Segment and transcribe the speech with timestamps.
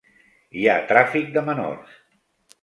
[0.61, 1.93] Hi ha tràfic de menors.